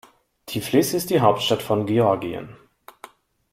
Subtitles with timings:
[0.47, 2.49] Tiflis ist die Hauptstadt von Georgien.